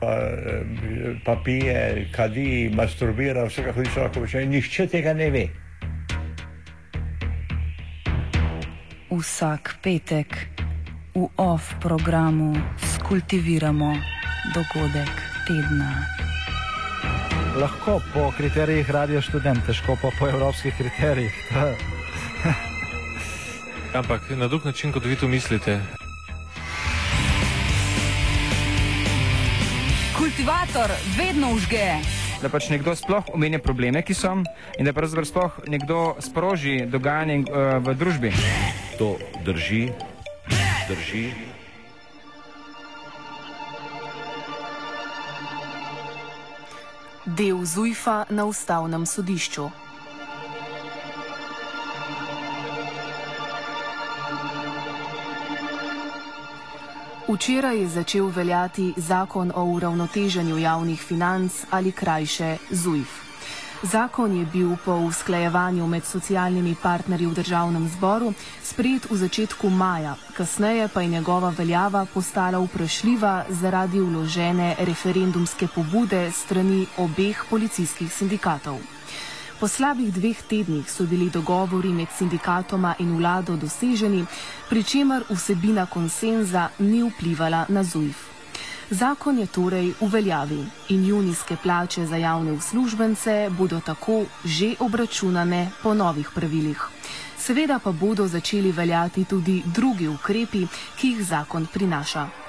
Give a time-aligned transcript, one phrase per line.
[0.00, 0.12] Pa,
[1.24, 4.46] pa pije, kadi, masturbira, vse kako hoče, lahko počne.
[4.46, 5.46] Nihče tega ne ve.
[9.10, 10.36] Vsak petek
[11.14, 13.94] v off programu skultiviramo
[14.54, 15.12] dogodek
[15.48, 16.04] tedna.
[17.56, 21.32] Lahko po kriterijih radio študent, težko pa po evropskih kriterijih.
[23.96, 25.80] Ampak na drug način, kot vi to mislite.
[30.36, 31.96] Kultivator vedno užge.
[32.42, 34.34] Da pač nekdo sploh omenja probleme, ki so,
[34.76, 38.32] in da pravzaprav sploh nekdo sproži dogajanje uh, v družbi.
[39.00, 39.16] To
[39.48, 39.88] drži,
[40.92, 41.32] drži.
[47.24, 49.70] Del Zujfa na ustavnem sodišču.
[57.36, 63.10] Včeraj je začel veljati zakon o uravnoteženju javnih financ ali krajše ZUJF.
[63.82, 70.16] Zakon je bil po usklajevanju med socialnimi partnerji v državnem zboru sprejet v začetku maja,
[70.36, 78.95] kasneje pa je njegova veljava postala vprašljiva zaradi vložene referendumske pobude strani obeh policijskih sindikatov.
[79.56, 84.26] Po slabih dveh tednih so bili dogovori med sindikatoma in vlado doseženi,
[84.68, 88.16] pri čemer vsebina konsenza ni vplivala na ZUJF.
[88.90, 95.70] Zakon je torej v veljavi in junijske plače za javne uslužbence bodo tako že obračunane
[95.82, 96.88] po novih pravilih.
[97.38, 100.66] Seveda pa bodo začeli veljati tudi drugi ukrepi,
[101.00, 102.45] ki jih zakon prinaša.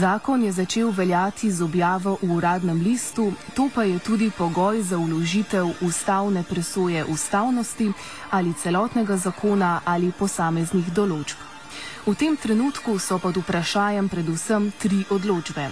[0.00, 4.96] Zakon je začel veljati z objavo v uradnem listu, to pa je tudi pogoj za
[4.98, 7.92] uložitev ustavne presoje ustavnosti
[8.30, 11.36] ali celotnega zakona ali posameznih določb.
[12.06, 15.68] V tem trenutku so pod vprašajem predvsem tri odločbe.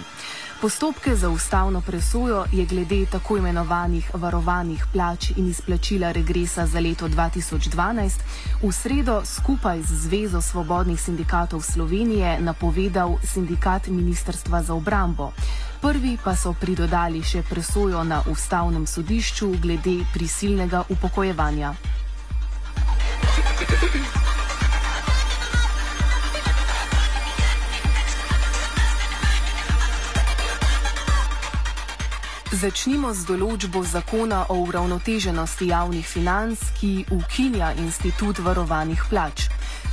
[0.61, 7.07] Postopke za ustavno presojo je glede tako imenovanih varovanih plač in izplačila regresa za leto
[7.07, 8.11] 2012
[8.63, 15.31] v sredo skupaj z Zvezo svobodnih sindikatov Slovenije napovedal sindikat Ministrstva za obrambo.
[15.81, 21.73] Prvi pa so pridodali še presojo na ustavnem sodišču glede prisilnega upokojevanja.
[32.49, 39.43] Začnimo z določbo zakona o uravnoteženosti javnih financ, ki ukinja institut varovanih plač.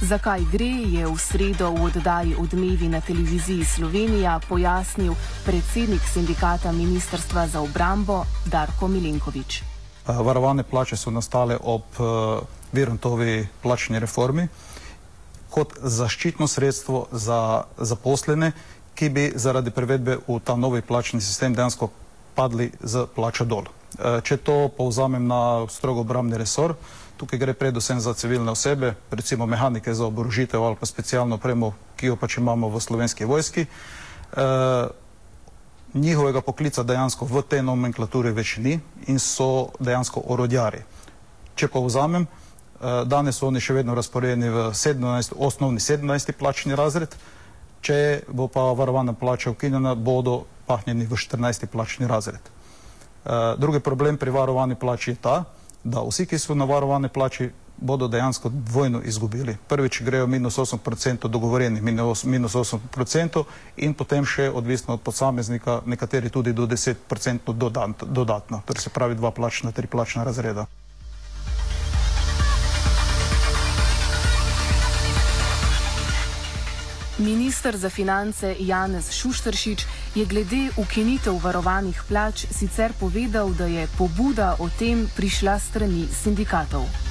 [0.01, 5.13] Zakaj gre, je v sredo v oddaji Odmevi na televiziji Slovenija pojasnil
[5.45, 9.61] predsednik sindikata Ministrstva za obrambo Darko Milenkovič.
[10.09, 11.85] Varovane plače so nastale ob
[12.73, 14.49] Virontovi plačni reformi
[15.53, 18.53] kot zaščitno sredstvo za zaposlene,
[18.97, 22.06] ki bi zaradi prevedbe v ta novi plačni sistem dejansko
[22.37, 23.65] padli z plača dol.
[23.97, 26.77] Če to povzamem na strogo obramni resor,
[27.17, 32.13] tukaj gre predvsem za civilne osebe, recimo mehanike za oborožitev ali pa specialno opremo, ki
[32.13, 33.65] jo pač imamo v slovenski vojski.
[35.97, 38.77] Njihovega poklica dejansko v tej nomenklaturi več ni
[39.09, 40.83] in so dejansko orodjari.
[41.57, 42.27] Če povzamem,
[43.09, 46.37] danes so oni še vedno razporejeni v 17, osnovni 17.
[46.37, 47.17] plačni razred,
[47.81, 51.67] če bo pa varovana plača ukinjena, bodo pahnjeni v 14.
[51.67, 52.41] plačni razred.
[53.59, 55.45] Drugi problem pri varovani plači je ta,
[55.85, 59.57] da vsi, ki so na varovani plači, bodo dejansko dvojno izgubili.
[59.69, 63.45] Prvič grejo minus 8% dogovoreni, minus 8%
[63.77, 67.53] in potem še odvisno od posameznika, nekateri tudi do 10%
[68.07, 68.63] dodatno.
[68.67, 70.67] Torej se pravi dva plačna, tri plačna razreda.
[77.19, 84.57] Ministr za finance Janez Šuštršič je glede ukinitev varovanih plač sicer povedal, da je pobuda
[84.61, 87.06] o tem prišla strani sindikatov.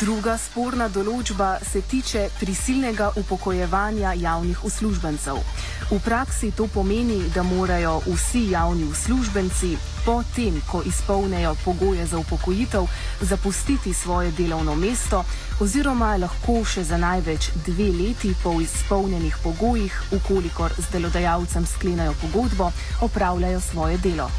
[0.00, 5.36] Druga sporna določba se tiče prisilnega upokojevanja javnih uslužbencev.
[5.90, 9.74] V praksi to pomeni, da morajo vsi javni uslužbenci
[10.06, 12.88] potem, ko izpolnejo pogoje za upokojitev,
[13.20, 15.20] zapustiti svoje delovno mesto
[15.60, 22.72] oziroma lahko še za največ dve leti po izpolnjenih pogojih, ukolikor z delodajalcem sklenajo pogodbo,
[23.04, 24.30] opravljajo svoje delo.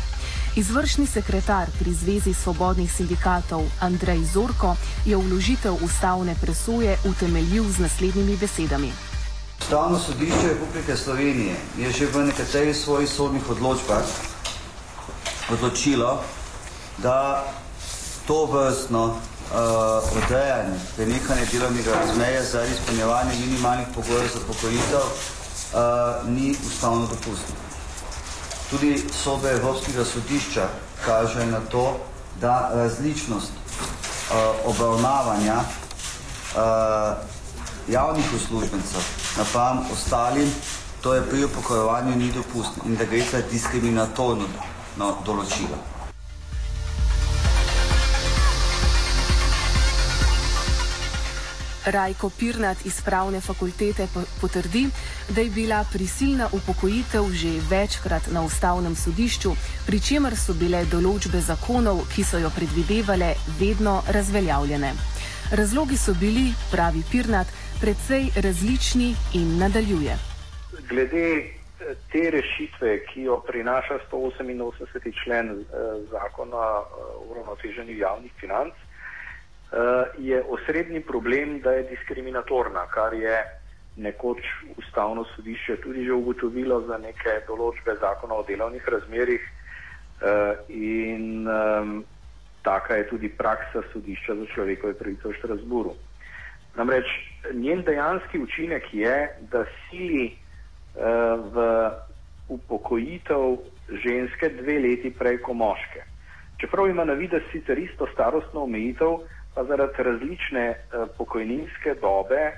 [0.56, 4.76] Izvršni sekretar pri Zvezi svobodnih sindikatov Andrej Zorko
[5.06, 8.92] je vložitev ustavne presoje utemeljil z naslednjimi besedami.
[9.62, 14.04] Ustavno sodišče Republike Slovenije je že v nekaterih svojih sodnih odločbah
[15.56, 16.20] odločilo,
[16.98, 17.48] da
[18.28, 19.16] to vrstno uh,
[20.20, 27.61] odrejanje, prenehanje delovnega razmerja za izpolnjevanje minimalnih pogojev za pokojitev uh, ni ustavno dopustno.
[28.72, 30.68] Tudi sodbe Evropskega sodišča
[31.06, 32.00] kažejo na to,
[32.42, 34.36] da različnost uh,
[34.66, 37.18] obravnavanja uh,
[37.88, 39.02] javnih uslužbencev
[39.38, 40.52] napram ostalim,
[41.02, 44.48] to je pri upokojovanju ni dopustno in da gre za diskriminatorno
[44.98, 45.91] no, določilo.
[51.86, 54.08] Rajko Pirnat iz pravne fakultete
[54.42, 54.86] potrdi,
[55.30, 59.52] da je bila prisilna upokojitev že večkrat na ustavnem sodišču,
[59.88, 64.94] pri čemer so bile določbe zakonov, ki so jo predvidevale, vedno razveljavljene.
[65.58, 67.48] Razlogi so bili, pravi Pirnat,
[67.82, 70.20] precej različni in nadaljuje.
[70.90, 75.12] Glede eh, te rešitve, ki jo prinaša 188.
[75.24, 75.66] člen eh,
[76.14, 78.91] zakona o uravnoteženju javnih financ, Eh,
[80.18, 83.38] je osrednji problem, da je diskriminatorna, kar je
[83.96, 84.40] nekoč
[84.78, 91.48] ustavno sodišče tudi že ugotovilo za neke določbe zakona o delovnih razmerih eh, in
[92.64, 95.96] taka je tudi praksa sodišča za človekove pravice v Štrasburu.
[96.76, 97.10] Namreč
[97.54, 99.16] njen dejanski učinek je,
[99.52, 101.66] da sili eh, v
[102.48, 103.58] upokojitev
[104.04, 106.04] ženske dve leti prej kot moške.
[106.62, 112.52] Čeprav ima na videz sicer isto starostno omejitev, pa zaradi različne uh, pokojninske dobe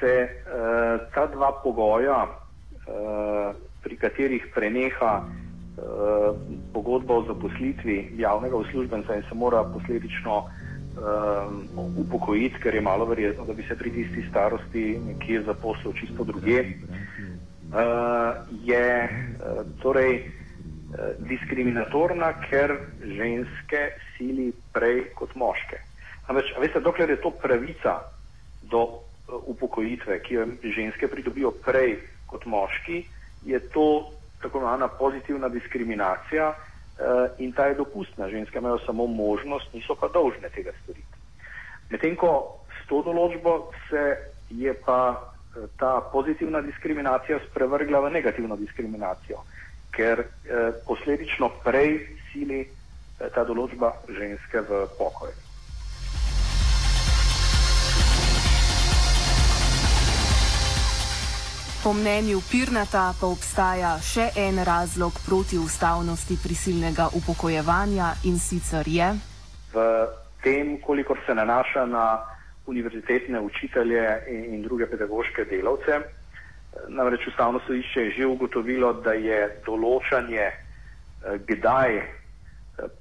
[0.00, 3.54] se uh, ta dva pogoja, uh,
[3.84, 6.36] pri katerih preneha uh,
[6.72, 10.48] pogodba o zaposlitvi javnega uslužbenca in se mora posledično uh,
[11.96, 16.60] upokojiti, ker je malo verjetno, da bi se pri tisti starosti nekje zaposlil čisto druge,
[16.60, 18.34] uh,
[18.64, 20.24] je uh, torej
[21.18, 23.80] diskriminatorna, ker ženske
[24.14, 25.80] sili prej kot moške.
[26.26, 28.00] Ampak, veste, dokler je to pravica
[28.62, 29.02] do uh,
[29.44, 33.04] upokojitve, ki jo ženske pridobijo prej kot moški,
[33.44, 34.10] je to
[34.42, 38.28] tako imenovana pozitivna diskriminacija uh, in ta je dopustna.
[38.28, 41.20] Ženske imajo samo možnost, niso pa dolžne tega storiti.
[41.90, 44.16] Medtem ko s to določbo se
[44.48, 49.44] je pa uh, ta pozitivna diskriminacija sprevrgla v negativno diskriminacijo,
[49.92, 51.98] ker uh, posledično prej
[52.32, 55.44] sili uh, ta določba ženske v pokoj.
[61.84, 69.08] Po mnenju Pirnata pa obstaja še en razlog proti ustavnosti prisilnega upokojevanja in sicer je.
[69.74, 69.82] V
[70.40, 72.04] tem, kolikor se nanaša na
[72.72, 75.98] univerzitetne učitelje in, in druge pedagoške delavce,
[76.88, 82.08] namreč ustavno sodišče je že ugotovilo, da je določanje, eh, kdaj eh,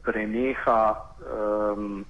[0.04, 0.82] preneha,
[1.24, 2.04] um,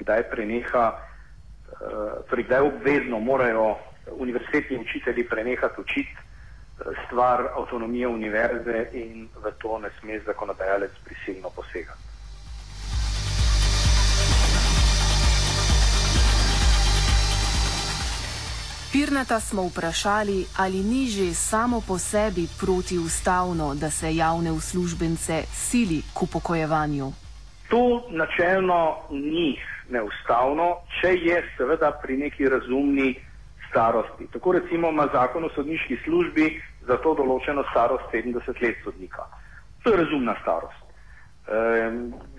[0.00, 3.76] kdaj preneha, uh, torej kdaj obvezno morajo
[4.18, 11.50] univerzitetni učitelji prenehati učiti eh, stvar avtonomije univerze in v to ne sme zakonodajalec prisilno
[11.56, 12.08] posegati.
[18.92, 26.02] Pirnata smo vprašali, ali ni že samo po sebi protiustavno, da se javne uslužbence sili
[26.14, 27.12] k upokojevanju.
[27.68, 29.60] To načelno ni
[29.90, 33.14] neustavno, če je seveda pri neki razumni
[33.70, 34.26] starosti.
[34.32, 39.26] Tako recimo ima zakon o sodniški službi za to določeno starost 70 let sodnika.
[39.82, 40.84] To je razumna starost.
[41.48, 41.90] E,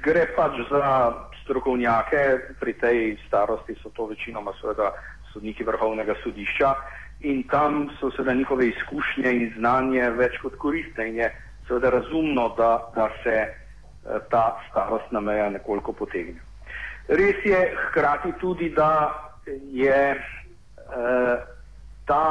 [0.03, 2.23] gre pač za strokovnjake,
[2.59, 4.91] pri tej starosti so to večinoma seveda
[5.33, 6.73] sodniki vrhovnega sodišča
[7.29, 11.31] in tam so seveda njihove izkušnje in znanje več kot koristne in je
[11.67, 13.51] seveda razumno, da, da se e,
[14.29, 16.41] ta starostna meja nekoliko potegne.
[17.09, 18.91] Res je hkrati tudi, da
[19.49, 20.48] je Eh,
[22.05, 22.23] ta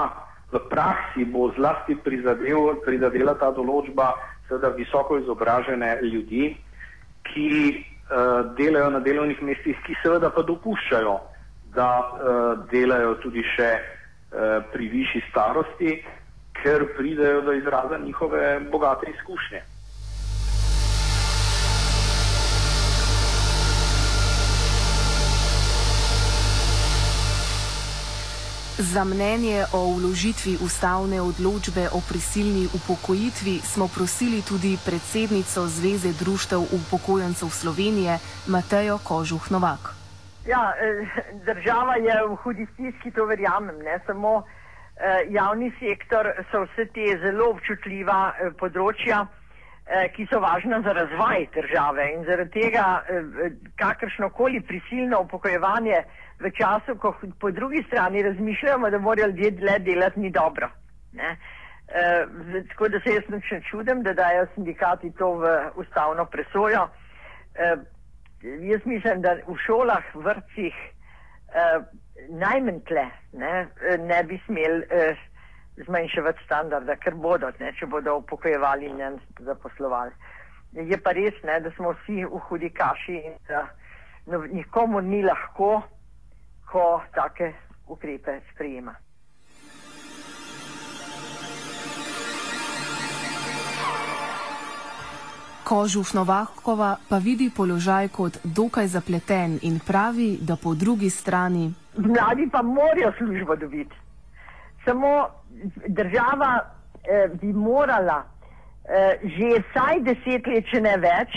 [0.53, 4.15] v praksi bo zlasti prizadel, prizadela ta določba
[4.49, 6.57] seveda visoko izobražene ljudi,
[7.29, 11.19] ki uh, delajo na delovnih mestih, ki seveda pa dopuščajo
[11.75, 15.99] da uh, delajo tudi še uh, pri višji starosti,
[16.59, 19.63] ker pridejo do izraza njihove bogate izkušnje.
[28.79, 36.61] Za mnenje o vložitvi ustavne odločbe o prisilni upokojitvi smo prosili tudi predsednico Zveze društev
[36.79, 39.83] upokojencev Slovenije Matejo Kožuh Novak.
[40.47, 40.73] Ja,
[41.47, 43.79] država je v hudi stiski, to verjamem.
[43.79, 43.99] Ne?
[44.07, 49.38] Samo eh, javni sektor so vse te zelo občutljiva eh, področja, eh,
[50.17, 56.03] ki so važna za razvoj države in zaradi tega eh, kakršnokoli prisilno upokojevanje
[56.41, 60.69] v času, ko po drugi strani razmišljamo, da morajo ljudje dlje delati, ni dobro.
[61.89, 62.27] E,
[62.69, 66.89] tako da se jaz ne čudim, da dajo sindikati to v ustavno presojo.
[67.55, 67.77] E,
[68.43, 71.81] jaz mislim, da v šolah, vrtcih, e,
[72.29, 73.67] najmanj tle ne,
[73.99, 75.15] ne bi smeli e,
[75.87, 80.13] zmanjševati standarda, ker bodo, ne, če bodo upokojevali in zaposlovali.
[80.73, 83.67] Je pa res, ne, da smo vsi v hudi kaši in da
[84.27, 85.83] no, nikomu ni lahko
[86.69, 87.55] ko take
[87.89, 88.95] ukrepe sprejema.
[95.65, 101.73] Kožuf Novakova pa vidi položaj kot dokaj zapleten in pravi, da po drugi strani.
[101.97, 103.97] Mladi pa morajo službo dobiti.
[104.85, 105.29] Samo
[105.87, 108.23] država eh, bi morala
[108.89, 111.37] eh, že vsaj deset let, če ne več,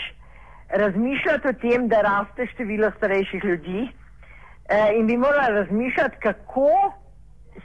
[0.70, 3.88] razmišljati o tem, da raste število starejših ljudi
[4.70, 6.70] eh, in bi morala razmišljati, kako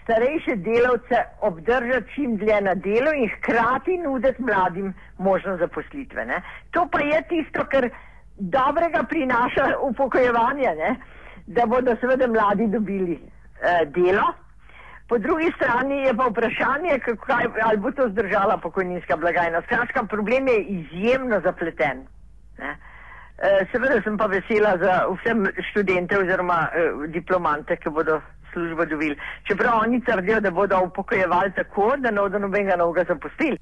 [0.02, 6.26] starejše delavce obdržati čim dlje na delu in hkrati nuditi mladim možnost zaposlitve.
[6.26, 6.42] Ne.
[6.70, 7.88] To pa je tisto, kar
[8.36, 10.96] dobrega prinaša upokojevanje, ne,
[11.46, 14.26] da bodo seveda mladi dobili eh, delo.
[15.08, 19.62] Po drugi strani je pa vprašanje, kaj, ali bo to zdržala pokojninska blagajna.
[19.62, 22.06] Skratka, problem je izjemno zapleten.
[22.58, 22.76] Ne.
[23.38, 25.34] Eh, seveda sem pa vesela za vse
[25.70, 28.20] študente oziroma eh, diplomante, ki bodo
[28.52, 29.16] službo dobili.
[29.44, 33.58] Čeprav oni trdijo, da bodo upokojevali tako, da ne bodo nobenega novega zapustili.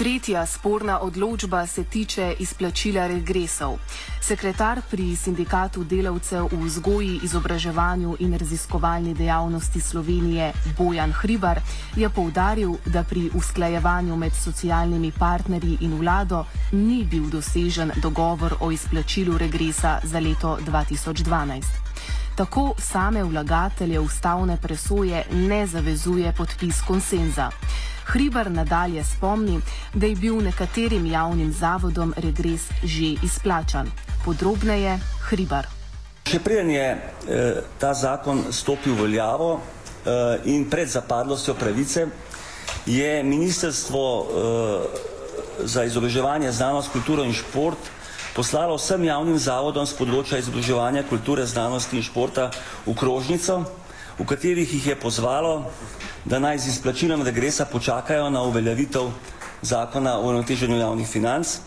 [0.00, 3.76] Tretja sporna odločba se tiče izplačila regresov.
[4.20, 11.60] Sekretar pri sindikatu delavcev v vzgoji, izobraževanju in raziskovalni dejavnosti Slovenije Bojan Hribar
[11.96, 18.70] je povdaril, da pri usklajevanju med socialnimi partnerji in vlado ni bil dosežen dogovor o
[18.72, 21.62] izplačilu regresa za leto 2012.
[22.36, 27.50] Tako same vlagatelje ustavne presoje ne zavezuje podpis konsenza.
[28.10, 29.60] Hribar nadalje spomni,
[29.94, 33.86] da je bil nekaterim javnim zavodom regres že izplačan.
[34.24, 34.98] Podrobneje
[35.28, 35.68] Hribar.
[36.26, 42.08] Še preden je eh, ta zakon stopil v veljavo eh, in pred zapadlostjo pravice,
[42.86, 47.78] je Ministrstvo eh, za izobraževanje, znanost, kulturo in šport
[48.34, 52.50] poslalo vsem javnim zavodom z področja izobraževanja, kulture, znanosti in športa
[52.86, 53.62] v krožnico,
[54.18, 55.70] v katerih jih je pozvalo,
[56.24, 59.10] da naj z izplačilom regresa počakajo na uveljavitev
[59.62, 61.58] zakona o uravnoteženju javnih financ.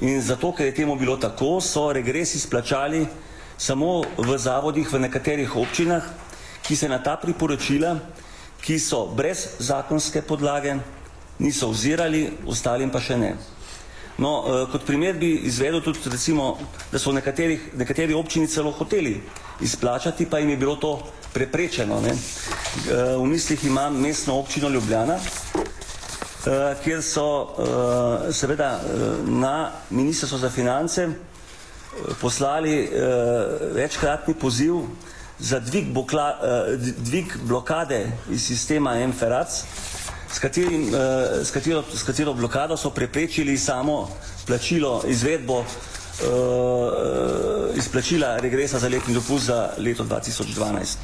[0.00, 3.06] In zato, ker je temu bilo tako, so regres izplačali
[3.58, 6.02] samo v zavodih v nekaterih občinah,
[6.62, 7.96] ki se na ta priporočila,
[8.62, 10.76] ki so brez zakonske podlage,
[11.38, 13.32] niso ozirali, ostalim pa še ne.
[14.18, 16.58] No, eh, kot primer bi izvedel tudi recimo,
[16.92, 19.20] da so nekateri, nekateri občini celo hoteli
[19.60, 22.00] izplačati, pa jim je bilo to preprečeno.
[22.00, 22.12] Ne?
[22.12, 28.80] Eh, v mislih imam mestno občino Ljubljana, eh, kjer so eh, seveda
[29.26, 31.08] na Ministrstvo za finance
[32.20, 32.90] poslali
[33.74, 34.74] večkratni poziv
[35.38, 36.38] za dvig, bokla,
[36.98, 39.64] dvig blokade iz sistema MFRAC,
[40.32, 40.92] s, katerim,
[41.42, 44.08] s, katero, s katero blokado so preprečili samo
[44.46, 45.64] plačilo, izvedbo
[47.76, 50.96] izplačila regresa za letni dopust za leto 2012.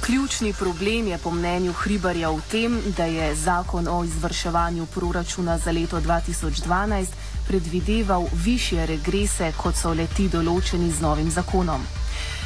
[0.00, 5.70] Ključni problem je po mnenju Hribarja v tem, da je zakon o izvrševanju proračuna za
[5.70, 7.06] leto 2012
[7.48, 12.03] predvideval više regrese, kot so leti določeni z novim zakonom.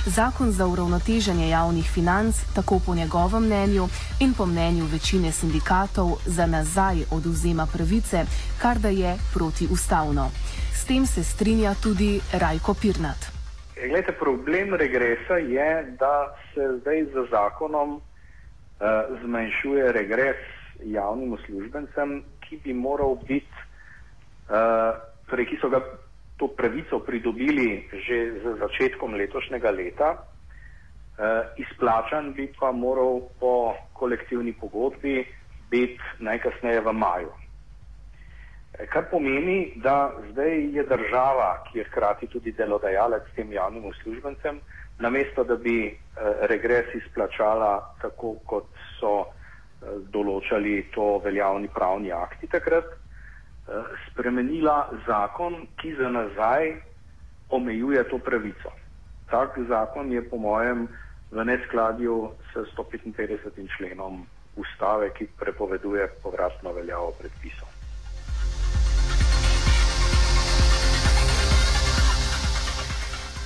[0.08, 3.84] Zakon za uravnoteženje javnih financ tako po njegovem mnenju
[4.20, 8.24] in po mnenju večine sindikatov za nazaj oduzema pravice,
[8.62, 10.30] kar da je protiustavno.
[10.72, 13.20] S tem se strinja tudi Rajko Pirnat.
[13.90, 18.02] Glede, problem regresa je, da se zdaj z zakonom uh,
[19.24, 20.40] zmanjšuje regres
[20.84, 23.58] javnim uslužbencem, ki bi moral biti,
[24.48, 24.96] uh,
[25.30, 25.80] torej ki so ga
[26.38, 34.52] to pravico pridobili že z začetkom letošnjega leta, uh, izplačan bi pa moral po kolektivni
[34.52, 35.26] pogodbi
[35.70, 37.32] biti najkasneje v maju.
[38.86, 44.60] Kar pomeni, da zdaj je država, ki je hkrati tudi delodajalec tem javnim uslužbencem,
[44.98, 45.96] namesto da bi eh,
[46.46, 52.94] regres izplačala tako, kot so eh, določali to veljavni pravni akti takrat,
[54.10, 56.80] spremenila zakon, ki za nazaj
[57.50, 58.72] omejuje to pravico.
[59.30, 60.88] Tak zakon je po mojem
[61.30, 63.68] v neskladju s 155.
[63.76, 67.68] členom ustave, ki prepoveduje povratno veljavo predpisov.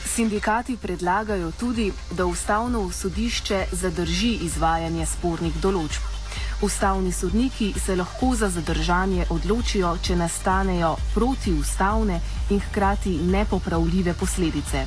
[0.04, 6.21] Sindikati predlagajo tudi, da ustavno sodišče zadrži izvajanje spornih določb.
[6.62, 14.84] Ustavni sodniki se lahko za zadržanje odločijo, če nastanejo protiustavne in hkrati nepopravljive posledice.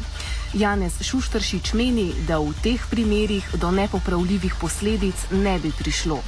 [0.53, 6.22] Janez Šuštršič meni, da v teh primerih do nepopravljivih posledic ne bi prišlo.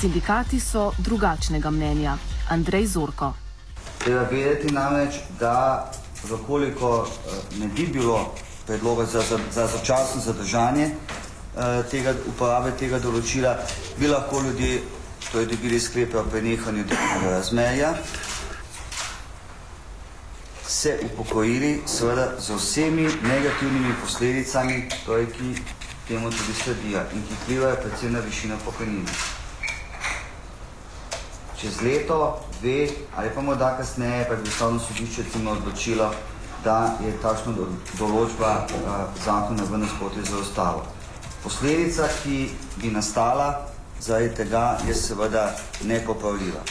[0.00, 2.16] Sindikati so drugačnega mnenja.
[2.48, 3.32] Andrej Zorko.
[3.98, 5.90] Treba vedeti namreč, da
[6.28, 7.08] Zakoliko
[7.58, 8.34] ne bi bilo
[8.66, 11.21] predloga za, za, za začasno zadržanje eh,
[11.90, 13.56] tega, uporabe tega določila,
[13.98, 14.82] bi lahko ljudje
[15.30, 17.94] torej dobili sklepe o prenehanju delovnega razmerja,
[20.72, 25.54] se upokojili seveda z vsemi negativnimi posledicami, torej, ki
[26.08, 29.12] temu tudi sledijo in ki vplivajo predvsem na višino pokojnine.
[31.60, 36.10] Čez leto, dve ali pa morda kasneje, pa bi ustavno sodišče recimo odločilo,
[36.64, 37.52] da je takšna
[37.98, 38.90] določba uh,
[39.24, 40.82] zakona v nasprotju z ustavo.
[41.42, 43.66] Posledica, ki bi nastala
[44.00, 45.50] zaradi tega, je seveda
[45.84, 46.62] nepopravljiva.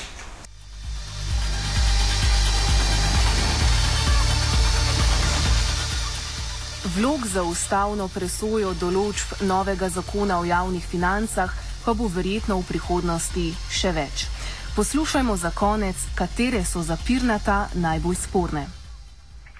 [6.95, 11.51] Vlog za ustavno presojo določb novega zakona o javnih financah
[11.85, 14.27] pa bo verjetno v prihodnosti še več.
[14.75, 18.67] Poslušajmo za konec, katere so zapirnata najbolj sporne.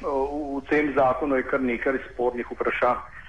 [0.02, 3.20] V tem zakonu je kar nekaj spornih vprašanj.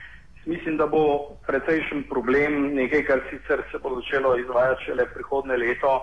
[0.46, 6.00] Mislim, da bo precejšen problem nekaj, kar sicer se bo začelo izvajati šele prihodne leto,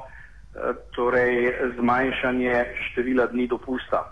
[0.95, 4.05] torej zmanjšanje števila dni dopusta.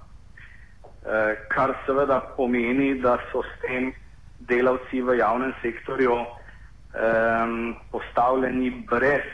[1.47, 3.93] Kar seveda pomeni, da so s tem
[4.39, 9.25] delavci v javnem sektorju um, postavljeni brez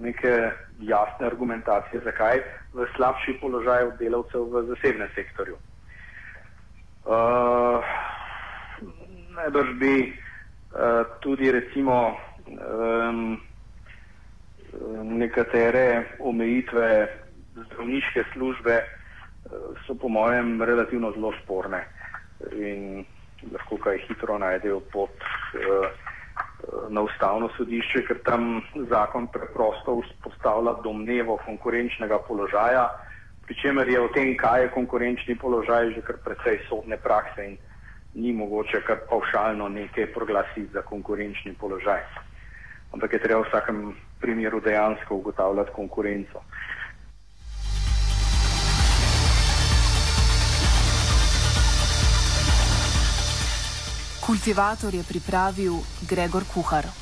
[0.00, 2.40] neke jasne argumentacije, zakaj
[2.72, 5.56] v slabši položaj od delavcev v zasebnem sektorju.
[7.04, 7.84] Uh,
[9.36, 10.21] najbrž bi
[11.20, 12.16] tudi recimo
[12.48, 13.40] um,
[15.18, 17.08] nekatere omejitve
[17.56, 21.84] zdravniške službe uh, so po mojem relativno zelo sporne
[22.52, 23.04] in
[23.52, 25.90] lahko kaj hitro najdejo pot uh,
[26.88, 32.86] na ustavno sodišče, ker tam zakon preprosto vzpostavlja domnevo konkurenčnega položaja,
[33.46, 37.58] pri čemer je o tem, kaj je konkurenčni položaj, že kar precej sodne prakse in
[38.14, 42.00] ni mogoče kar pavšalno nekaj proglasiti za konkurenčni položaj.
[42.92, 46.42] Ampak je treba v vsakem primeru dejansko ugotavljati konkurenco.
[54.26, 55.72] Kultivator je pripravil
[56.08, 57.01] Gregor Kuhar.